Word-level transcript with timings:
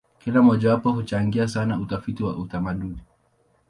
Kila 0.19 0.41
mojawapo 0.41 0.91
huchangia 0.91 1.47
sana 1.47 1.79
utafiti 1.79 2.23
wa 2.23 2.35
utamaduni. 2.37 2.97